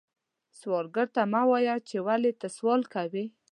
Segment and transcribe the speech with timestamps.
[0.59, 3.25] سوالګر ته مه وایې چې ولې ته سوال کوې